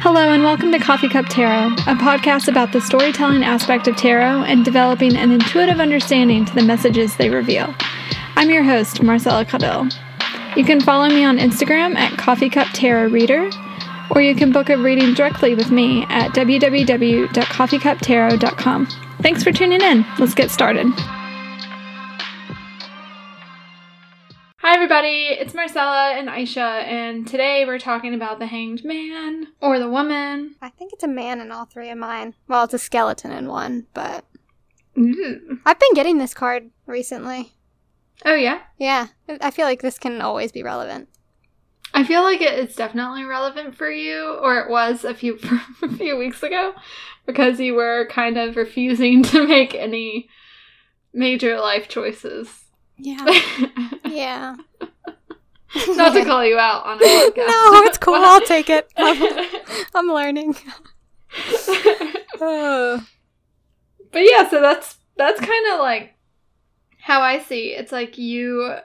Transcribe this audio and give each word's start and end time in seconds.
Hello, 0.00 0.30
and 0.30 0.44
welcome 0.44 0.70
to 0.70 0.78
Coffee 0.78 1.08
Cup 1.08 1.26
Tarot, 1.28 1.72
a 1.72 1.96
podcast 1.96 2.46
about 2.46 2.70
the 2.72 2.80
storytelling 2.80 3.42
aspect 3.42 3.88
of 3.88 3.96
tarot 3.96 4.44
and 4.44 4.64
developing 4.64 5.16
an 5.16 5.32
intuitive 5.32 5.80
understanding 5.80 6.44
to 6.44 6.54
the 6.54 6.62
messages 6.62 7.16
they 7.16 7.30
reveal. 7.30 7.74
I'm 8.36 8.48
your 8.48 8.62
host, 8.62 9.02
Marcella 9.02 9.44
Caudill. 9.44 9.92
You 10.56 10.64
can 10.64 10.80
follow 10.80 11.08
me 11.08 11.24
on 11.24 11.38
Instagram 11.38 11.96
at 11.96 12.16
Coffee 12.16 12.48
Cup 12.48 12.68
Tarot 12.72 13.08
Reader, 13.08 13.50
or 14.12 14.22
you 14.22 14.36
can 14.36 14.52
book 14.52 14.70
a 14.70 14.78
reading 14.78 15.14
directly 15.14 15.56
with 15.56 15.72
me 15.72 16.06
at 16.08 16.30
www.coffeecuptarot.com. 16.30 18.86
Thanks 19.20 19.42
for 19.42 19.50
tuning 19.50 19.80
in. 19.80 20.06
Let's 20.20 20.34
get 20.34 20.52
started. 20.52 20.86
Everybody. 24.90 25.26
It's 25.38 25.52
Marcella 25.52 26.14
and 26.16 26.30
Aisha, 26.30 26.82
and 26.82 27.28
today 27.28 27.66
we're 27.66 27.78
talking 27.78 28.14
about 28.14 28.38
the 28.38 28.46
hanged 28.46 28.86
man 28.86 29.48
or 29.60 29.78
the 29.78 29.90
woman. 29.90 30.54
I 30.62 30.70
think 30.70 30.94
it's 30.94 31.04
a 31.04 31.08
man 31.08 31.42
in 31.42 31.52
all 31.52 31.66
three 31.66 31.90
of 31.90 31.98
mine. 31.98 32.32
Well, 32.48 32.64
it's 32.64 32.72
a 32.72 32.78
skeleton 32.78 33.30
in 33.30 33.48
one, 33.48 33.86
but 33.92 34.24
Ooh. 34.96 35.58
I've 35.66 35.78
been 35.78 35.92
getting 35.92 36.16
this 36.16 36.32
card 36.32 36.70
recently. 36.86 37.52
Oh, 38.24 38.34
yeah? 38.34 38.60
Yeah, 38.78 39.08
I 39.42 39.50
feel 39.50 39.66
like 39.66 39.82
this 39.82 39.98
can 39.98 40.22
always 40.22 40.52
be 40.52 40.62
relevant. 40.62 41.10
I 41.92 42.02
feel 42.02 42.22
like 42.22 42.40
it 42.40 42.58
is 42.58 42.74
definitely 42.74 43.24
relevant 43.24 43.74
for 43.74 43.90
you, 43.90 44.38
or 44.40 44.58
it 44.58 44.70
was 44.70 45.04
a 45.04 45.12
few 45.12 45.38
a 45.82 45.96
few 45.96 46.16
weeks 46.16 46.42
ago, 46.42 46.72
because 47.26 47.60
you 47.60 47.74
were 47.74 48.08
kind 48.10 48.38
of 48.38 48.56
refusing 48.56 49.22
to 49.24 49.46
make 49.46 49.74
any 49.74 50.30
major 51.12 51.60
life 51.60 51.88
choices. 51.88 52.64
Yeah. 52.96 53.26
yeah. 54.06 54.56
Not 55.88 56.14
to 56.14 56.24
call 56.24 56.44
you 56.44 56.58
out 56.58 56.86
on 56.86 56.98
a 56.98 57.00
podcast. 57.04 57.46
no, 57.46 57.82
it's 57.84 57.98
cool. 57.98 58.14
I'll 58.14 58.40
take 58.46 58.70
it. 58.70 58.90
I'm, 58.96 59.46
I'm 59.94 60.06
learning. 60.08 60.56
Oh. 62.40 63.04
but 64.12 64.20
yeah, 64.20 64.48
so 64.48 64.60
that's 64.60 64.96
that's 65.16 65.40
kind 65.40 65.72
of 65.72 65.80
like 65.80 66.14
how 67.00 67.20
I 67.20 67.40
see. 67.40 67.68
It's 67.74 67.92
like 67.92 68.16
you 68.18 68.76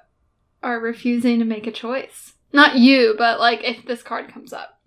are 0.61 0.79
refusing 0.79 1.39
to 1.39 1.45
make 1.45 1.67
a 1.67 1.71
choice. 1.71 2.33
Not 2.51 2.75
you, 2.75 3.15
but 3.17 3.39
like 3.39 3.63
if 3.63 3.85
this 3.85 4.03
card 4.03 4.31
comes 4.31 4.53
up. 4.53 4.79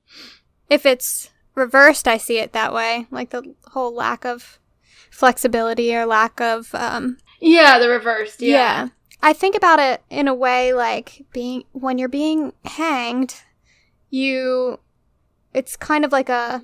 If 0.69 0.85
it's 0.85 1.31
reversed, 1.55 2.07
I 2.09 2.17
see 2.17 2.39
it 2.39 2.53
that 2.53 2.73
way. 2.73 3.07
Like 3.11 3.31
the 3.31 3.55
whole 3.69 3.95
lack 3.95 4.25
of 4.25 4.59
flexibility 5.11 5.95
or 5.95 6.07
lack 6.07 6.41
of 6.41 6.75
um, 6.75 7.19
Yeah, 7.41 7.79
the 7.79 7.89
reversed. 7.89 8.43
Yeah. 8.43 8.51
Yeah. 8.53 8.89
I 9.27 9.33
think 9.33 9.57
about 9.57 9.81
it 9.81 10.05
in 10.09 10.29
a 10.29 10.35
way 10.35 10.73
like 10.73 11.27
being 11.33 11.65
when 11.73 11.99
you're 11.99 12.09
being 12.09 12.53
hanged, 12.65 13.35
you 14.09 14.79
it's 15.53 15.77
kind 15.77 16.05
of 16.05 16.13
like 16.13 16.29
a 16.29 16.63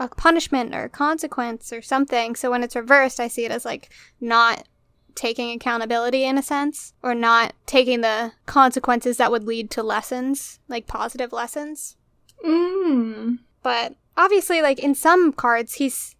a 0.00 0.08
punishment 0.08 0.74
or 0.74 0.82
a 0.82 0.88
consequence 0.88 1.72
or 1.72 1.80
something. 1.80 2.34
So 2.34 2.50
when 2.50 2.64
it's 2.64 2.74
reversed, 2.74 3.20
I 3.20 3.28
see 3.28 3.44
it 3.44 3.52
as 3.52 3.64
like 3.64 3.90
not 4.20 4.66
taking 5.14 5.52
accountability 5.52 6.24
in 6.24 6.36
a 6.36 6.42
sense 6.42 6.94
or 7.00 7.14
not 7.14 7.54
taking 7.64 8.00
the 8.00 8.32
consequences 8.44 9.18
that 9.18 9.30
would 9.30 9.44
lead 9.44 9.70
to 9.70 9.84
lessons, 9.84 10.58
like 10.66 10.88
positive 10.88 11.32
lessons. 11.32 11.94
Mm. 12.44 13.38
But 13.62 13.94
obviously 14.16 14.60
like 14.62 14.80
in 14.80 14.96
some 14.96 15.32
cards 15.32 15.74
he's 15.74 16.16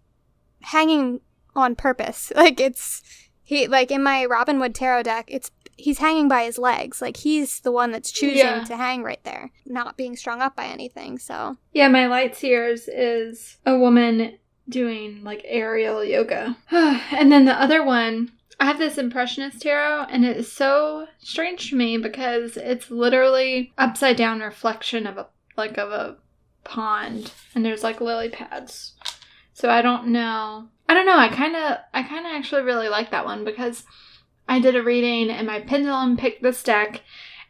hanging 0.60 1.20
on 1.56 1.74
purpose. 1.74 2.32
Like 2.36 2.60
it's 2.60 3.02
he 3.42 3.66
like 3.66 3.90
in 3.90 4.04
my 4.04 4.24
Robin 4.24 4.60
Wood 4.60 4.74
tarot 4.74 5.02
deck, 5.02 5.26
it's 5.28 5.50
he's 5.76 5.98
hanging 5.98 6.28
by 6.28 6.44
his 6.44 6.58
legs. 6.58 7.00
Like 7.02 7.16
he's 7.16 7.60
the 7.60 7.72
one 7.72 7.90
that's 7.92 8.10
choosing 8.12 8.38
Yeah. 8.38 8.64
to 8.64 8.76
hang 8.76 9.02
right 9.02 9.22
there, 9.24 9.50
not 9.66 9.96
being 9.96 10.16
strung 10.16 10.40
up 10.40 10.56
by 10.56 10.66
anything. 10.66 11.18
So 11.18 11.56
Yeah, 11.72 11.88
my 11.88 12.06
light 12.06 12.36
seers 12.36 12.88
is 12.88 13.58
a 13.66 13.76
woman 13.76 14.38
doing 14.68 15.22
like 15.24 15.42
aerial 15.44 16.04
yoga. 16.04 16.56
and 16.70 17.30
then 17.30 17.44
the 17.44 17.60
other 17.60 17.84
one, 17.84 18.32
I 18.60 18.66
have 18.66 18.78
this 18.78 18.98
impressionist 18.98 19.60
tarot 19.62 20.06
and 20.10 20.24
it 20.24 20.36
is 20.36 20.50
so 20.50 21.06
strange 21.18 21.70
to 21.70 21.76
me 21.76 21.98
because 21.98 22.56
it's 22.56 22.90
literally 22.90 23.72
upside 23.76 24.16
down 24.16 24.40
reflection 24.40 25.06
of 25.06 25.18
a 25.18 25.26
like 25.56 25.76
of 25.78 25.90
a 25.90 26.16
pond 26.64 27.30
and 27.54 27.64
there's 27.64 27.82
like 27.82 28.00
lily 28.00 28.28
pads. 28.28 28.94
So 29.52 29.70
I 29.70 29.82
don't 29.82 30.08
know. 30.08 30.68
I 30.88 30.94
don't 30.94 31.06
know. 31.06 31.18
I 31.18 31.28
kind 31.28 31.54
of 31.56 31.78
I 31.92 32.02
kind 32.02 32.26
of 32.26 32.32
actually 32.32 32.62
really 32.62 32.88
like 32.88 33.10
that 33.10 33.24
one 33.24 33.44
because 33.44 33.84
I 34.48 34.60
did 34.60 34.76
a 34.76 34.82
reading 34.82 35.30
and 35.30 35.46
my 35.46 35.60
pendulum 35.60 36.16
picked 36.16 36.42
this 36.42 36.62
deck 36.62 37.02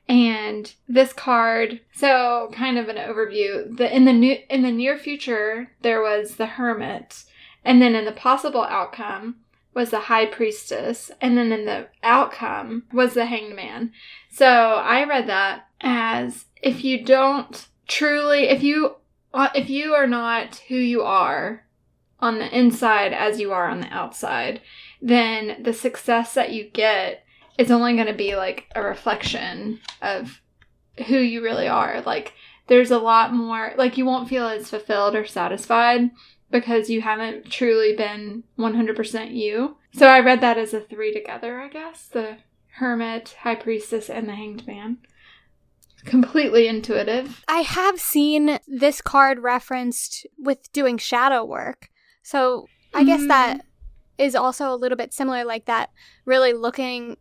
and 0.09 0.73
this 0.89 1.13
card. 1.13 1.81
So 1.93 2.51
kind 2.53 2.79
of 2.79 2.89
an 2.89 2.97
overview. 2.97 3.77
The 3.77 3.95
in 3.95 4.05
the 4.05 4.13
new 4.13 4.37
in 4.49 4.63
the 4.63 4.73
near 4.73 4.99
future 4.99 5.71
there 5.83 6.03
was 6.03 6.37
the 6.37 6.47
hermit 6.47 7.25
and 7.65 7.81
then 7.81 7.95
in 7.95 8.05
the 8.05 8.13
possible 8.13 8.65
outcome 8.65 9.37
was 9.73 9.91
the 9.91 10.01
high 10.01 10.27
priestess 10.27 11.11
and 11.21 11.37
then 11.37 11.51
in 11.51 11.65
the 11.65 11.89
outcome 12.03 12.85
was 12.93 13.15
the 13.15 13.27
hanged 13.27 13.57
man. 13.57 13.93
So 14.31 14.47
i 14.47 15.05
read 15.05 15.27
that 15.29 15.67
as 15.81 16.47
if 16.63 16.85
you 16.85 17.05
don't 17.05 17.69
truly 17.87 18.49
if 18.49 18.63
you 18.63 18.97
uh, 19.33 19.49
if 19.55 19.69
you 19.69 19.95
are 19.95 20.07
not 20.07 20.63
who 20.69 20.77
you 20.77 21.03
are 21.03 21.64
on 22.25 22.39
the 22.39 22.59
inside 22.59 23.13
as 23.13 23.39
you 23.39 23.53
are 23.53 23.69
on 23.69 23.81
the 23.81 23.93
outside 23.93 24.61
then 25.01 25.63
the 25.63 25.73
success 25.75 26.35
that 26.35 26.53
you 26.53 26.65
get 26.65 27.25
is 27.59 27.71
only 27.71 27.95
going 27.95 28.07
to 28.07 28.15
be 28.15 28.35
like 28.37 28.67
a 28.75 28.83
reflection 28.83 29.79
of 30.01 30.41
who 31.07 31.19
you 31.19 31.43
really 31.43 31.69
are. 31.69 32.01
Like, 32.03 32.33
there's 32.67 32.91
a 32.91 32.99
lot 32.99 33.35
more, 33.35 33.73
like, 33.77 33.99
you 33.99 34.07
won't 34.07 34.29
feel 34.29 34.47
as 34.47 34.71
fulfilled 34.71 35.15
or 35.15 35.27
satisfied 35.27 36.11
because 36.51 36.89
you 36.89 37.03
haven't 37.03 37.51
truly 37.51 37.95
been 37.95 38.45
100% 38.59 39.35
you. 39.35 39.77
So 39.93 40.07
I 40.07 40.21
read 40.21 40.41
that 40.41 40.59
as 40.59 40.73
a 40.73 40.81
three 40.81 41.13
together, 41.13 41.61
I 41.61 41.69
guess 41.69 42.09
the 42.09 42.39
hermit, 42.79 43.37
high 43.41 43.55
priestess, 43.57 44.09
and 44.09 44.29
the 44.29 44.35
hanged 44.35 44.67
man. 44.67 44.99
Completely 46.05 46.67
intuitive. 46.67 47.45
I 47.49 47.59
have 47.59 48.01
seen 48.01 48.59
this 48.67 49.01
card 49.01 49.41
referenced 49.41 50.27
with 50.39 50.73
doing 50.73 50.99
shadow 50.99 51.45
work. 51.45 51.89
So 52.25 52.69
I 52.95 53.05
guess 53.05 53.21
that 53.29 53.67
is 54.19 54.35
also 54.35 54.73
a 54.73 54.77
little 54.77 54.97
bit 54.97 55.13
similar, 55.13 55.45
like 55.45 55.67
that, 55.67 55.91
really 56.25 56.53
looking 56.55 57.19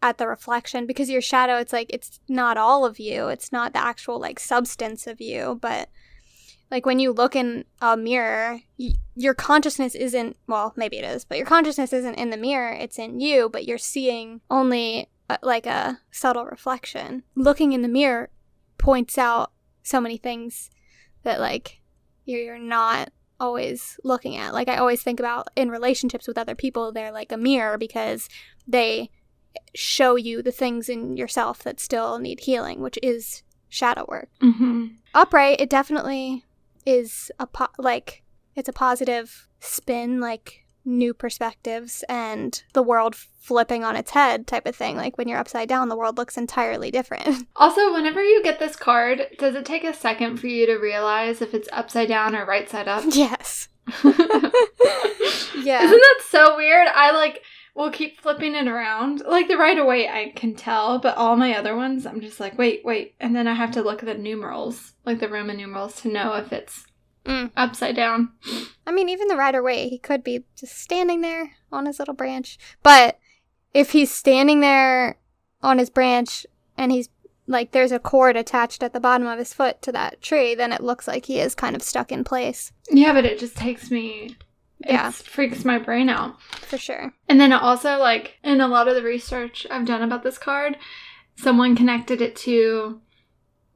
at 0.00 0.18
the 0.18 0.28
reflection 0.28 0.86
because 0.86 1.10
your 1.10 1.20
shadow, 1.20 1.56
it's 1.56 1.72
like 1.72 1.90
it's 1.92 2.20
not 2.28 2.56
all 2.56 2.84
of 2.86 3.00
you, 3.00 3.28
it's 3.28 3.50
not 3.50 3.72
the 3.72 3.84
actual 3.84 4.20
like 4.20 4.38
substance 4.38 5.06
of 5.06 5.20
you, 5.20 5.58
but 5.60 5.88
like 6.70 6.86
when 6.86 6.98
you 6.98 7.10
look 7.10 7.34
in 7.34 7.64
a 7.80 7.96
mirror, 7.96 8.60
y- 8.78 8.94
your 9.16 9.34
consciousness 9.34 9.94
isn't, 9.94 10.36
well, 10.46 10.72
maybe 10.76 10.98
it 10.98 11.04
is, 11.04 11.24
but 11.24 11.38
your 11.38 11.46
consciousness 11.46 11.92
isn't 11.92 12.14
in 12.14 12.30
the 12.30 12.36
mirror, 12.36 12.72
it's 12.72 12.98
in 12.98 13.18
you, 13.18 13.48
but 13.48 13.66
you're 13.66 13.78
seeing 13.78 14.40
only 14.50 15.08
uh, 15.28 15.38
like 15.42 15.66
a 15.66 16.00
subtle 16.12 16.44
reflection. 16.44 17.24
Looking 17.34 17.72
in 17.72 17.82
the 17.82 17.88
mirror 17.88 18.30
points 18.78 19.18
out 19.18 19.52
so 19.82 20.00
many 20.00 20.16
things 20.16 20.70
that 21.24 21.40
like 21.40 21.80
you're, 22.24 22.40
you're 22.40 22.58
not 22.58 23.10
always 23.40 23.98
looking 24.04 24.36
at. 24.36 24.54
Like 24.54 24.68
I 24.68 24.76
always 24.76 25.02
think 25.02 25.20
about 25.20 25.48
in 25.56 25.70
relationships 25.70 26.26
with 26.26 26.38
other 26.38 26.54
people, 26.54 26.92
they're 26.92 27.12
like 27.12 27.32
a 27.32 27.36
mirror 27.36 27.78
because 27.78 28.28
they 28.66 29.10
show 29.74 30.16
you 30.16 30.42
the 30.42 30.52
things 30.52 30.88
in 30.88 31.16
yourself 31.16 31.62
that 31.62 31.80
still 31.80 32.18
need 32.18 32.40
healing, 32.40 32.80
which 32.80 32.98
is 33.02 33.42
shadow 33.68 34.04
work. 34.08 34.28
Mm-hmm. 34.42 34.86
Upright, 35.14 35.60
it 35.60 35.70
definitely 35.70 36.44
is 36.86 37.30
a 37.38 37.46
po- 37.46 37.68
like 37.78 38.22
it's 38.54 38.68
a 38.68 38.72
positive 38.72 39.48
spin, 39.60 40.20
like 40.20 40.63
new 40.84 41.14
perspectives 41.14 42.04
and 42.08 42.62
the 42.72 42.82
world 42.82 43.14
flipping 43.14 43.84
on 43.84 43.96
its 43.96 44.10
head 44.12 44.46
type 44.46 44.66
of 44.66 44.76
thing. 44.76 44.96
Like 44.96 45.18
when 45.18 45.28
you're 45.28 45.38
upside 45.38 45.68
down, 45.68 45.88
the 45.88 45.96
world 45.96 46.16
looks 46.16 46.36
entirely 46.36 46.90
different. 46.90 47.46
Also, 47.56 47.94
whenever 47.94 48.22
you 48.22 48.42
get 48.42 48.58
this 48.58 48.76
card, 48.76 49.26
does 49.38 49.54
it 49.54 49.64
take 49.64 49.84
a 49.84 49.94
second 49.94 50.38
for 50.38 50.48
you 50.48 50.66
to 50.66 50.74
realize 50.74 51.40
if 51.40 51.54
it's 51.54 51.68
upside 51.72 52.08
down 52.08 52.34
or 52.34 52.44
right 52.44 52.68
side 52.68 52.88
up? 52.88 53.04
yes. 53.12 53.68
Yeah. 55.64 55.82
Isn't 55.82 55.98
that 55.98 56.20
so 56.28 56.56
weird? 56.56 56.88
I 56.88 57.12
like 57.12 57.42
will 57.74 57.90
keep 57.90 58.20
flipping 58.20 58.54
it 58.54 58.68
around. 58.68 59.22
Like 59.26 59.48
the 59.48 59.56
right 59.56 59.78
away 59.78 60.08
I 60.08 60.32
can 60.36 60.54
tell, 60.54 60.98
but 60.98 61.16
all 61.16 61.36
my 61.36 61.56
other 61.56 61.74
ones 61.74 62.06
I'm 62.06 62.20
just 62.20 62.38
like, 62.38 62.58
wait, 62.58 62.84
wait. 62.84 63.14
And 63.20 63.34
then 63.34 63.48
I 63.48 63.54
have 63.54 63.72
to 63.72 63.82
look 63.82 64.02
at 64.02 64.06
the 64.06 64.14
numerals, 64.14 64.92
like 65.04 65.20
the 65.20 65.28
Roman 65.28 65.56
numerals 65.56 66.00
to 66.02 66.08
know 66.08 66.34
if 66.34 66.52
it's 66.52 66.86
Mm. 67.24 67.50
upside 67.56 67.96
down. 67.96 68.32
I 68.86 68.92
mean, 68.92 69.08
even 69.08 69.28
the 69.28 69.36
Rider 69.36 69.62
Waite, 69.62 69.88
he 69.90 69.98
could 69.98 70.22
be 70.22 70.44
just 70.56 70.76
standing 70.78 71.22
there 71.22 71.52
on 71.72 71.86
his 71.86 71.98
little 71.98 72.12
branch. 72.14 72.58
But 72.82 73.18
if 73.72 73.92
he's 73.92 74.10
standing 74.12 74.60
there 74.60 75.16
on 75.62 75.78
his 75.78 75.88
branch 75.90 76.46
and 76.76 76.92
he's 76.92 77.08
like 77.46 77.72
there's 77.72 77.92
a 77.92 77.98
cord 77.98 78.36
attached 78.36 78.82
at 78.82 78.92
the 78.92 79.00
bottom 79.00 79.26
of 79.26 79.38
his 79.38 79.52
foot 79.54 79.80
to 79.82 79.92
that 79.92 80.20
tree, 80.22 80.54
then 80.54 80.72
it 80.72 80.82
looks 80.82 81.06
like 81.08 81.26
he 81.26 81.40
is 81.40 81.54
kind 81.54 81.74
of 81.74 81.82
stuck 81.82 82.12
in 82.12 82.24
place. 82.24 82.72
Yeah, 82.90 83.12
but 83.12 83.24
it 83.24 83.38
just 83.38 83.56
takes 83.56 83.90
me 83.90 84.36
Yeah. 84.78 85.08
it 85.08 85.14
freaks 85.14 85.64
my 85.64 85.78
brain 85.78 86.08
out. 86.10 86.40
For 86.42 86.76
sure. 86.78 87.14
And 87.28 87.40
then 87.40 87.52
also 87.52 87.96
like 87.98 88.38
in 88.44 88.60
a 88.60 88.68
lot 88.68 88.86
of 88.88 88.94
the 88.94 89.02
research 89.02 89.66
I've 89.70 89.86
done 89.86 90.02
about 90.02 90.22
this 90.24 90.36
card, 90.38 90.76
someone 91.36 91.74
connected 91.76 92.20
it 92.20 92.36
to 92.36 93.00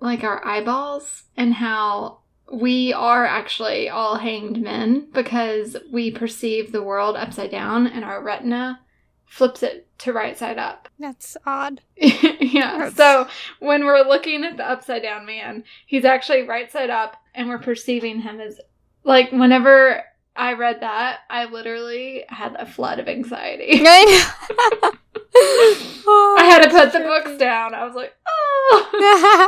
like 0.01 0.23
our 0.23 0.45
eyeballs 0.47 1.25
and 1.37 1.55
how 1.55 2.21
we 2.51 2.93
are 2.93 3.27
actually 3.27 3.89
all 3.89 4.17
hanged 4.17 4.61
men 4.61 5.09
because 5.13 5.77
we 5.93 6.11
perceive 6.11 6.73
the 6.73 6.83
world 6.83 7.17
upside 7.17 7.51
down 7.51 7.87
and 7.87 8.05
our 8.05 8.23
retina 8.23 8.81
flips 9.27 9.63
it 9.63 9.87
to 9.99 10.13
right 10.13 10.39
side 10.39 10.59
up. 10.59 10.89
That's 10.99 11.37
odd. 11.45 11.83
yeah. 11.97 12.91
So 12.91 13.29
when 13.61 13.85
we're 13.85 14.07
looking 14.07 14.45
at 14.45 14.57
the 14.57 14.69
upside 14.69 15.03
down 15.03 15.27
man, 15.27 15.65
he's 15.87 16.05
actually 16.05 16.43
right 16.43 16.71
side 16.71 16.91
up 16.91 17.17
and 17.35 17.49
we're 17.49 17.59
perceiving 17.59 18.21
him 18.21 18.41
as 18.41 18.61
like 19.05 19.31
whenever 19.33 20.03
I 20.35 20.53
read 20.53 20.81
that, 20.81 21.21
I 21.29 21.47
literally 21.47 22.25
had 22.29 22.55
a 22.55 22.65
flood 22.65 23.01
of 23.01 23.09
anxiety. 23.09 23.67
I 23.85 24.93
I 25.41 26.45
had 26.45 26.63
to 26.63 26.71
oh, 26.71 26.85
put 26.85 26.93
the 26.93 27.01
books 27.01 27.39
down. 27.39 27.75
I 27.75 27.85
was 27.85 27.95
like, 27.95 28.15
oh, 28.27 28.91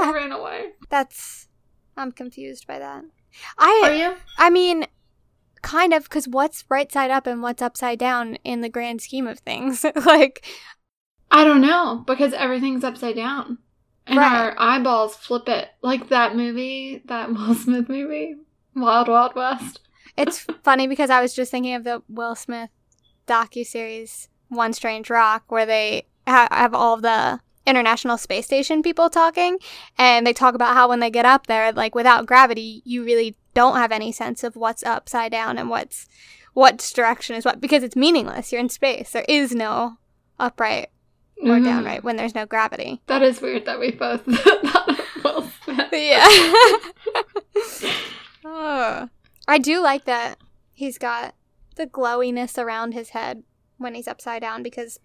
I 0.07 0.13
ran 0.15 0.33
away. 0.33 0.73
That's. 0.89 1.47
I'm 2.01 2.13
confused 2.13 2.67
by 2.67 2.79
that. 2.79 3.05
Are 3.05 3.11
I. 3.59 3.93
you? 3.93 4.17
I 4.39 4.51
mean, 4.51 4.87
kind 5.63 5.93
of, 5.93 6.05
because 6.05 6.27
what's 6.27 6.65
right 6.69 6.91
side 6.91 7.11
up 7.11 7.27
and 7.27 7.43
what's 7.43 7.63
upside 7.63 7.99
down 7.99 8.37
in 8.45 8.61
the 8.61 8.69
grand 8.69 9.01
scheme 9.03 9.27
of 9.27 9.39
things? 9.41 9.85
like, 10.07 10.45
I 11.31 11.45
don't 11.45 11.61
know 11.61 12.03
because 12.07 12.33
everything's 12.33 12.85
upside 12.85 13.17
down. 13.17 13.59
And 14.07 14.19
Right. 14.19 14.33
our 14.33 14.55
eyeballs 14.59 15.15
flip 15.15 15.49
it. 15.49 15.69
Like 15.83 16.09
that 16.09 16.35
movie, 16.35 17.03
that 17.05 17.29
Will 17.33 17.55
Smith 17.55 17.89
movie, 17.89 18.35
Wild 18.75 19.09
Wild 19.09 19.35
West. 19.37 19.81
it's 20.17 20.41
funny 20.65 20.87
because 20.89 21.11
I 21.11 21.21
was 21.21 21.35
just 21.35 21.51
thinking 21.51 21.75
of 21.75 21.85
the 21.85 22.03
Will 22.09 22.35
Smith 22.35 22.71
docu 23.29 23.65
series 23.65 24.29
One 24.49 24.73
Strange 24.73 25.11
Rock, 25.11 25.45
where 25.53 25.67
they 25.67 26.07
ha- 26.27 26.49
have 26.51 26.75
all 26.75 26.95
of 26.95 27.03
the 27.03 27.41
International 27.71 28.19
Space 28.19 28.45
Station 28.45 28.83
people 28.83 29.09
talking, 29.09 29.59
and 29.97 30.27
they 30.27 30.33
talk 30.35 30.55
about 30.55 30.75
how 30.75 30.89
when 30.89 31.01
they 31.01 31.11
get 31.11 31.25
up 31.25 31.47
there, 31.47 31.73
like 31.73 31.95
without 31.95 32.27
gravity, 32.27 32.83
you 32.85 33.05
really 33.05 33.37
don't 33.55 33.77
have 33.77 33.93
any 33.93 34.13
sense 34.13 34.45
of 34.45 34.57
what's 34.57 34.83
upside 34.83 35.33
down 35.33 35.57
and 35.57 35.71
what's 35.71 36.07
what 36.53 36.93
direction 36.95 37.37
is 37.37 37.45
what 37.45 37.61
because 37.61 37.83
it's 37.83 37.97
meaningless. 37.97 38.51
You're 38.53 38.61
in 38.61 38.69
space. 38.69 39.13
There 39.13 39.25
is 39.29 39.55
no 39.55 39.97
upright 40.39 40.91
or 41.43 41.55
Mhm. 41.57 41.65
downright 41.65 42.05
when 42.05 42.17
there's 42.17 42.35
no 42.35 42.45
gravity. 42.45 43.01
That 43.07 43.23
is 43.23 43.41
weird 43.41 43.65
that 43.67 43.79
we 43.81 43.93
both 43.93 44.25
thought 44.27 44.89
of 44.89 45.25
Will 45.25 45.51
Smith. 45.65 45.89
Yeah. 45.93 46.29
Oh. 48.45 49.09
I 49.47 49.59
do 49.59 49.81
like 49.83 50.05
that 50.07 50.39
he's 50.73 50.99
got 50.99 51.35
the 51.77 51.87
glowiness 51.87 52.59
around 52.59 52.93
his 52.93 53.11
head 53.11 53.43
when 53.79 53.95
he's 53.95 54.09
upside 54.09 54.43
down 54.43 54.63
because 54.63 54.99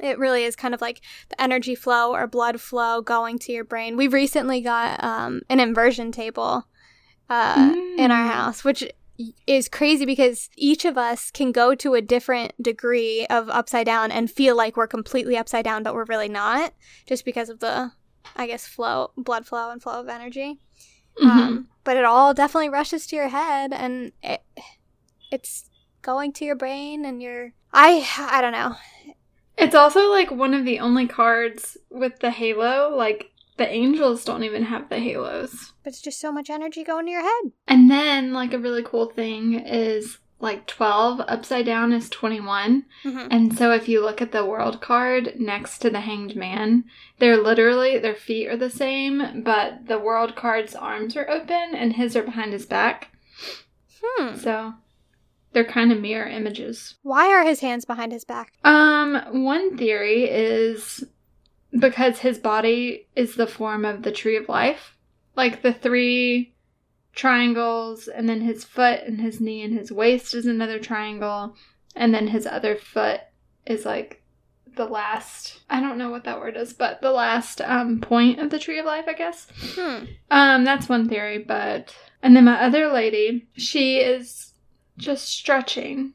it 0.00 0.18
really 0.18 0.44
is 0.44 0.56
kind 0.56 0.74
of 0.74 0.80
like 0.80 1.00
the 1.28 1.40
energy 1.40 1.74
flow 1.74 2.12
or 2.14 2.26
blood 2.26 2.60
flow 2.60 3.00
going 3.00 3.38
to 3.40 3.52
your 3.52 3.64
brain. 3.64 3.96
We 3.96 4.08
recently 4.08 4.60
got 4.60 5.02
um, 5.02 5.42
an 5.48 5.60
inversion 5.60 6.10
table 6.12 6.66
uh, 7.30 7.72
in 7.96 8.10
our 8.10 8.28
Mm. 8.28 8.32
house, 8.32 8.64
which 8.64 8.84
is 9.46 9.68
crazy 9.68 10.04
because 10.04 10.50
each 10.56 10.84
of 10.84 10.98
us 10.98 11.30
can 11.30 11.52
go 11.52 11.74
to 11.76 11.94
a 11.94 12.02
different 12.02 12.52
degree 12.60 13.24
of 13.30 13.48
upside 13.48 13.86
down 13.86 14.10
and 14.10 14.30
feel 14.30 14.56
like 14.56 14.76
we're 14.76 14.88
completely 14.88 15.36
upside 15.36 15.64
down, 15.64 15.82
but 15.84 15.94
we're 15.94 16.04
really 16.04 16.28
not, 16.28 16.74
just 17.06 17.24
because 17.24 17.48
of 17.48 17.60
the, 17.60 17.92
I 18.34 18.46
guess, 18.48 18.66
flow, 18.66 19.12
blood 19.16 19.46
flow 19.46 19.70
and 19.70 19.80
flow 19.80 20.00
of 20.00 20.08
energy. 20.08 20.58
Mhm. 21.22 21.26
Um, 21.28 21.68
but 21.84 21.96
it 21.96 22.04
all 22.04 22.34
definitely 22.34 22.68
rushes 22.70 23.06
to 23.06 23.16
your 23.16 23.28
head, 23.28 23.72
and 23.72 24.10
it, 24.22 24.42
it's 25.30 25.70
going 26.02 26.32
to 26.32 26.44
your 26.44 26.56
brain, 26.56 27.04
and 27.04 27.22
your 27.22 27.52
I 27.72 28.06
I 28.18 28.40
don't 28.40 28.52
know. 28.52 28.74
It's 29.56 29.74
also 29.74 30.10
like 30.10 30.30
one 30.30 30.54
of 30.54 30.64
the 30.64 30.80
only 30.80 31.06
cards 31.06 31.76
with 31.90 32.18
the 32.20 32.30
halo. 32.30 32.94
Like 32.94 33.30
the 33.56 33.68
angels 33.68 34.24
don't 34.24 34.42
even 34.44 34.64
have 34.64 34.88
the 34.88 34.98
halos. 34.98 35.72
But 35.84 35.92
it's 35.92 36.02
just 36.02 36.20
so 36.20 36.32
much 36.32 36.50
energy 36.50 36.82
going 36.82 37.06
to 37.06 37.12
your 37.12 37.22
head. 37.22 37.52
And 37.68 37.90
then, 37.90 38.32
like, 38.32 38.52
a 38.52 38.58
really 38.58 38.82
cool 38.82 39.06
thing 39.06 39.54
is 39.54 40.18
like 40.40 40.66
12 40.66 41.20
upside 41.28 41.64
down 41.64 41.92
is 41.92 42.10
21. 42.10 42.84
Mhm. 43.04 43.28
And 43.30 43.56
so, 43.56 43.70
if 43.70 43.88
you 43.88 44.02
look 44.02 44.20
at 44.20 44.32
the 44.32 44.44
world 44.44 44.80
card 44.80 45.34
next 45.38 45.78
to 45.78 45.90
the 45.90 46.00
hanged 46.00 46.34
man, 46.34 46.84
they're 47.18 47.36
literally, 47.40 47.96
their 47.98 48.14
feet 48.16 48.48
are 48.48 48.56
the 48.56 48.70
same, 48.70 49.42
but 49.44 49.86
the 49.86 49.98
world 49.98 50.34
card's 50.34 50.74
arms 50.74 51.16
are 51.16 51.30
open 51.30 51.74
and 51.74 51.92
his 51.94 52.16
are 52.16 52.24
behind 52.24 52.52
his 52.52 52.66
back. 52.66 53.10
Hmm. 54.02 54.34
So, 54.36 54.74
they're 55.54 55.64
kind 55.64 55.92
of 55.92 56.00
mirror 56.00 56.28
images. 56.28 56.96
Why 57.02 57.28
are 57.32 57.44
his 57.44 57.60
hands 57.60 57.84
behind 57.84 58.12
his 58.12 58.24
back? 58.24 58.52
Um, 58.64 59.44
one 59.44 59.78
theory 59.78 60.24
is 60.24 61.04
because 61.78 62.18
his 62.18 62.38
body 62.38 63.06
is 63.16 63.36
the 63.36 63.46
form 63.46 63.84
of 63.84 64.02
the 64.02 64.12
tree 64.12 64.36
of 64.36 64.48
life. 64.48 64.96
Like 65.36 65.62
the 65.62 65.72
three 65.72 66.54
triangles, 67.14 68.08
and 68.08 68.28
then 68.28 68.40
his 68.40 68.64
foot 68.64 69.00
and 69.06 69.20
his 69.20 69.40
knee 69.40 69.62
and 69.62 69.76
his 69.76 69.90
waist 69.90 70.34
is 70.34 70.46
another 70.46 70.78
triangle, 70.78 71.56
and 71.96 72.12
then 72.12 72.28
his 72.28 72.46
other 72.46 72.76
foot 72.76 73.20
is 73.66 73.84
like 73.84 74.22
the 74.76 74.84
last 74.84 75.60
I 75.70 75.80
don't 75.80 75.98
know 75.98 76.10
what 76.10 76.24
that 76.24 76.40
word 76.40 76.56
is, 76.56 76.72
but 76.72 77.00
the 77.00 77.12
last 77.12 77.60
um 77.60 78.00
point 78.00 78.40
of 78.40 78.50
the 78.50 78.58
tree 78.58 78.78
of 78.78 78.86
life, 78.86 79.04
I 79.08 79.12
guess. 79.14 79.46
Hmm. 79.74 80.04
Um, 80.30 80.64
that's 80.64 80.88
one 80.88 81.08
theory, 81.08 81.38
but 81.38 81.94
and 82.22 82.36
then 82.36 82.44
my 82.44 82.60
other 82.60 82.92
lady, 82.92 83.48
she 83.56 83.98
is 83.98 84.53
just 84.96 85.28
stretching. 85.28 86.12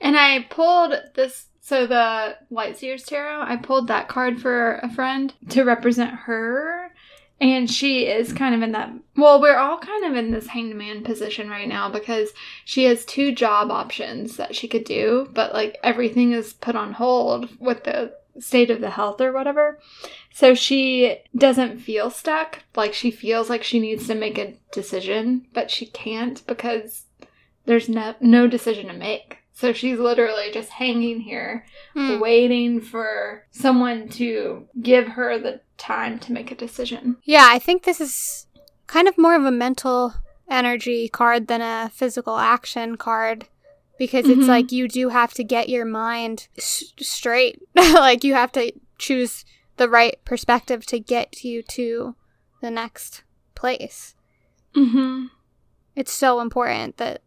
And 0.00 0.16
I 0.16 0.46
pulled 0.48 0.94
this 1.14 1.46
so 1.60 1.86
the 1.86 2.38
Light 2.50 2.78
Seers 2.78 3.04
Tarot, 3.04 3.42
I 3.42 3.56
pulled 3.56 3.88
that 3.88 4.08
card 4.08 4.40
for 4.40 4.76
a 4.76 4.90
friend 4.90 5.34
to 5.50 5.64
represent 5.64 6.12
her. 6.12 6.90
And 7.40 7.70
she 7.70 8.06
is 8.06 8.32
kind 8.32 8.54
of 8.54 8.62
in 8.62 8.72
that 8.72 8.90
well, 9.16 9.40
we're 9.40 9.58
all 9.58 9.78
kind 9.78 10.06
of 10.06 10.16
in 10.16 10.30
this 10.30 10.46
hanged 10.46 10.76
man 10.76 11.04
position 11.04 11.50
right 11.50 11.68
now 11.68 11.90
because 11.90 12.30
she 12.64 12.84
has 12.84 13.04
two 13.04 13.32
job 13.32 13.70
options 13.70 14.38
that 14.38 14.56
she 14.56 14.66
could 14.66 14.84
do, 14.84 15.28
but 15.34 15.52
like 15.52 15.76
everything 15.84 16.32
is 16.32 16.54
put 16.54 16.74
on 16.74 16.94
hold 16.94 17.50
with 17.60 17.84
the 17.84 18.14
state 18.40 18.70
of 18.70 18.80
the 18.80 18.90
health 18.90 19.20
or 19.20 19.32
whatever. 19.32 19.78
So 20.32 20.54
she 20.54 21.18
doesn't 21.36 21.80
feel 21.80 22.10
stuck. 22.10 22.60
Like 22.74 22.94
she 22.94 23.10
feels 23.10 23.50
like 23.50 23.62
she 23.62 23.78
needs 23.78 24.06
to 24.06 24.14
make 24.14 24.38
a 24.38 24.54
decision, 24.72 25.46
but 25.52 25.70
she 25.70 25.84
can't 25.84 26.44
because 26.46 27.04
there's 27.68 27.88
no 27.88 28.14
no 28.20 28.46
decision 28.48 28.86
to 28.88 28.92
make. 28.94 29.36
So 29.52 29.72
she's 29.72 29.98
literally 29.98 30.50
just 30.52 30.70
hanging 30.70 31.20
here 31.20 31.64
Hmm. 31.94 32.18
waiting 32.20 32.80
for 32.80 33.44
someone 33.50 34.08
to 34.10 34.66
give 34.80 35.06
her 35.08 35.38
the 35.38 35.60
time 35.76 36.18
to 36.20 36.32
make 36.32 36.50
a 36.50 36.54
decision. 36.54 37.16
Yeah, 37.24 37.46
I 37.50 37.58
think 37.58 37.82
this 37.82 38.00
is 38.00 38.46
kind 38.86 39.06
of 39.08 39.18
more 39.18 39.34
of 39.34 39.44
a 39.44 39.50
mental 39.50 40.14
energy 40.48 41.08
card 41.08 41.46
than 41.48 41.60
a 41.60 41.90
physical 41.92 42.38
action 42.38 42.96
card 42.96 43.46
because 43.98 44.28
it's 44.28 44.44
Mhm. 44.46 44.48
like 44.48 44.72
you 44.72 44.86
do 44.88 45.08
have 45.10 45.34
to 45.34 45.44
get 45.44 45.68
your 45.68 45.84
mind 45.84 46.48
s- 46.56 46.94
straight. 47.00 47.60
like 47.74 48.22
you 48.24 48.34
have 48.34 48.52
to 48.52 48.72
choose 48.96 49.44
the 49.76 49.88
right 49.88 50.16
perspective 50.24 50.86
to 50.86 50.98
get 51.00 51.44
you 51.44 51.62
to 51.62 52.14
the 52.62 52.70
next 52.70 53.24
place. 53.54 54.14
Mm-hmm. 54.74 55.26
It's 55.96 56.12
so 56.12 56.40
important 56.40 56.96
that 56.98 57.22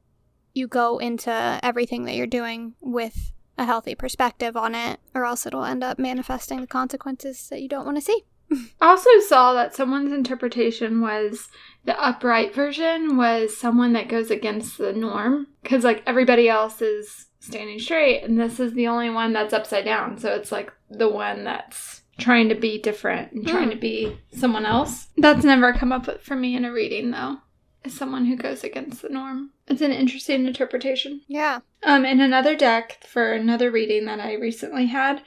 you 0.54 0.68
go 0.68 0.98
into 0.98 1.60
everything 1.64 2.06
that 2.06 2.16
you're 2.16 2.28
doing 2.28 2.74
with 2.82 3.32
a 3.58 3.66
healthy 3.66 3.96
perspective 3.96 4.56
on 4.58 4.74
it, 4.76 5.00
or 5.14 5.26
else 5.26 5.46
it'll 5.46 5.64
end 5.66 5.84
up 5.84 6.00
manifesting 6.00 6.62
the 6.62 6.68
consequences 6.68 7.48
that 7.50 7.62
you 7.62 7.68
don't 7.70 7.86
want 7.86 7.98
to 7.98 8.02
see. 8.02 8.24
I 8.82 8.88
also 8.90 9.10
saw 9.28 9.54
that 9.54 9.76
someone's 9.76 10.12
interpretation 10.12 11.00
was 11.02 11.48
the 11.86 11.98
upright 12.02 12.54
version 12.54 13.16
was 13.18 13.56
someone 13.58 13.94
that 13.94 14.10
goes 14.10 14.30
against 14.32 14.78
the 14.78 14.92
norm 14.94 15.48
because 15.64 15.84
like 15.84 16.04
everybody 16.06 16.50
else 16.50 16.82
is 16.82 17.28
standing 17.40 17.80
straight 17.80 18.24
and 18.24 18.40
this 18.40 18.60
is 18.60 18.74
the 18.74 18.88
only 18.88 19.10
one 19.10 19.32
that's 19.34 19.54
upside 19.54 19.86
down. 19.86 20.18
So 20.18 20.34
it's 20.34 20.52
like 20.52 20.72
the 20.90 21.10
one 21.10 21.44
that's 21.46 22.02
trying 22.20 22.50
to 22.50 22.56
be 22.56 22.78
different 22.80 23.32
and 23.32 23.48
trying 23.48 23.66
Hmm. 23.70 23.70
to 23.72 23.78
be 23.78 24.18
someone 24.38 24.66
else. 24.66 25.08
That's 25.18 25.44
never 25.46 25.72
come 25.74 25.92
up 25.92 26.22
for 26.22 26.36
me 26.36 26.56
in 26.56 26.66
a 26.66 26.72
reading 26.74 27.12
though. 27.12 27.38
Is 27.84 27.98
someone 27.98 28.26
who 28.26 28.36
goes 28.36 28.64
against 28.64 29.02
the 29.02 29.10
norm. 29.10 29.52
It's 29.68 29.82
an 29.82 29.92
interesting 29.92 30.46
interpretation. 30.46 31.22
Yeah. 31.28 31.62
Um, 31.82 32.06
in 32.06 32.22
another 32.22 32.56
deck 32.56 33.04
for 33.08 33.34
another 33.34 33.72
reading 33.72 34.06
that 34.06 34.20
I 34.20 34.36
recently 34.36 34.86
had, 34.86 35.24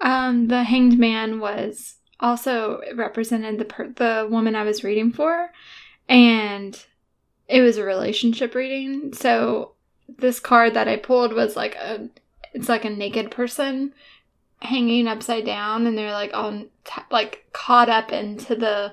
um, 0.00 0.46
the 0.46 0.62
Hanged 0.62 0.98
Man 0.98 1.40
was 1.40 1.96
also 2.20 2.80
represented 2.94 3.58
the 3.58 3.64
per- 3.64 3.88
the 3.88 4.28
woman 4.30 4.54
I 4.54 4.62
was 4.62 4.84
reading 4.84 5.12
for, 5.12 5.50
and 6.08 6.80
it 7.48 7.60
was 7.60 7.76
a 7.76 7.84
relationship 7.84 8.54
reading. 8.54 9.12
So 9.12 9.72
this 10.08 10.38
card 10.38 10.74
that 10.74 10.86
I 10.86 10.96
pulled 10.96 11.32
was 11.32 11.56
like 11.56 11.74
a, 11.74 12.08
it's 12.52 12.68
like 12.68 12.84
a 12.84 12.90
naked 12.90 13.32
person 13.32 13.92
hanging 14.60 15.08
upside 15.08 15.44
down, 15.44 15.86
and 15.86 15.98
they're 15.98 16.12
like 16.12 16.32
on 16.34 16.68
t- 16.84 17.02
like 17.10 17.46
caught 17.52 17.88
up 17.88 18.12
into 18.12 18.54
the 18.54 18.92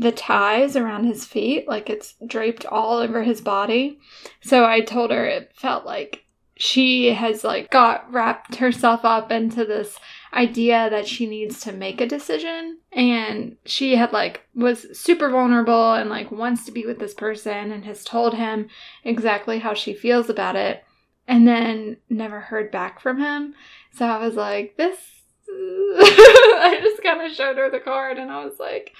the 0.00 0.12
ties 0.12 0.76
around 0.76 1.04
his 1.04 1.26
feet, 1.26 1.68
like 1.68 1.90
it's 1.90 2.14
draped 2.26 2.64
all 2.64 2.98
over 2.98 3.22
his 3.22 3.42
body. 3.42 4.00
So 4.40 4.64
I 4.64 4.80
told 4.80 5.10
her 5.10 5.26
it 5.26 5.52
felt 5.54 5.84
like 5.84 6.24
she 6.56 7.12
has 7.12 7.44
like 7.44 7.70
got 7.70 8.10
wrapped 8.10 8.56
herself 8.56 9.04
up 9.04 9.30
into 9.30 9.66
this 9.66 9.98
idea 10.32 10.88
that 10.88 11.06
she 11.06 11.26
needs 11.26 11.60
to 11.60 11.72
make 11.72 12.00
a 12.00 12.06
decision 12.06 12.78
and 12.92 13.56
she 13.66 13.96
had 13.96 14.12
like 14.12 14.42
was 14.54 14.86
super 14.98 15.28
vulnerable 15.28 15.92
and 15.92 16.08
like 16.08 16.30
wants 16.30 16.64
to 16.64 16.72
be 16.72 16.86
with 16.86 16.98
this 16.98 17.14
person 17.14 17.72
and 17.72 17.84
has 17.84 18.04
told 18.04 18.34
him 18.34 18.68
exactly 19.04 19.58
how 19.58 19.74
she 19.74 19.92
feels 19.92 20.28
about 20.30 20.54
it 20.54 20.84
and 21.26 21.48
then 21.48 21.96
never 22.08 22.40
heard 22.40 22.70
back 22.70 23.00
from 23.00 23.18
him 23.18 23.54
so 23.92 24.06
i 24.06 24.18
was 24.18 24.34
like 24.34 24.76
this 24.76 24.98
i 25.50 26.78
just 26.82 27.02
kind 27.02 27.22
of 27.22 27.32
showed 27.32 27.56
her 27.56 27.70
the 27.70 27.80
card 27.80 28.18
and 28.18 28.30
i 28.30 28.44
was 28.44 28.58
like 28.60 28.92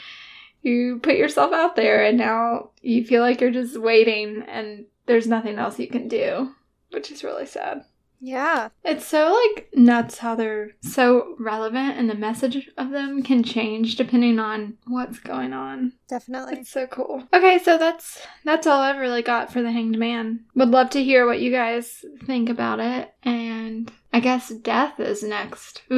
you 0.63 0.99
put 1.03 1.17
yourself 1.17 1.53
out 1.53 1.77
there 1.77 2.05
and 2.05 2.19
now 2.19 2.71
you 2.83 3.05
feel 3.05 3.23
like 3.23 3.41
you're 3.41 3.51
just 3.51 3.81
waiting 3.81 4.43
and 4.49 4.85
there's 5.07 5.27
nothing 5.27 5.59
else 5.59 5.79
you 5.79 5.89
can 5.89 6.09
do 6.09 6.51
which 6.93 7.11
is 7.11 7.25
really 7.25 7.47
sad 7.47 7.83
Yeah. 8.21 8.69
it's 8.85 9.07
so 9.07 9.33
like 9.55 9.69
nuts 9.75 10.19
how 10.19 10.35
they're 10.35 10.73
so 10.83 11.35
relevant 11.39 11.97
and 11.99 12.11
the 12.11 12.15
message 12.15 12.69
of 12.77 12.91
them 12.91 13.23
can 13.23 13.43
change 13.43 13.97
depending 13.97 14.39
on 14.39 14.77
what's 14.87 15.19
going 15.21 15.53
on. 15.53 15.93
Definitely. 16.09 16.59
It's 16.59 16.71
so 16.71 16.87
cool. 16.87 17.25
Okay, 17.33 17.59
so 17.59 17.79
that's 17.79 18.27
that's 18.45 18.67
all 18.67 18.81
I've 18.81 18.99
really 19.01 19.23
got 19.23 19.53
for 19.53 19.63
the 19.63 19.71
Hanged 19.73 19.97
Man. 19.99 20.41
Would 20.57 20.69
love 20.71 20.91
to 20.91 21.03
hear 21.05 21.25
what 21.27 21.41
you 21.41 21.51
guys 21.53 22.05
think 22.27 22.49
about 22.51 22.81
it. 22.81 23.13
And 23.23 23.91
I 24.13 24.21
guess 24.21 24.49
death 24.51 24.99
is 25.01 25.23
next. 25.23 25.83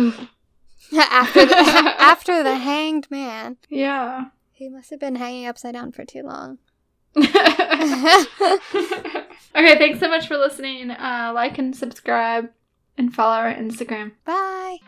After 0.95 1.47
the 1.47 1.57
after 1.99 2.43
the 2.43 2.57
hanged 2.57 3.11
man. 3.11 3.57
Yeah. 3.71 4.27
He 4.63 4.69
must 4.69 4.91
have 4.91 5.01
been 5.01 5.17
hanging 5.17 5.47
upside 5.49 5.75
down 5.75 5.91
for 5.91 6.05
too 6.05 6.23
long. 6.23 6.59
okay, 7.17 7.35
thanks 9.77 9.99
so 9.99 10.09
much 10.09 10.29
for 10.29 10.37
listening. 10.37 10.93
Uh, 10.93 11.33
like 11.35 11.59
and 11.59 11.75
subscribe 11.75 12.49
and 12.97 13.13
follow 13.13 13.35
our 13.35 13.53
Instagram. 13.53 14.13
Bye. 14.25 14.79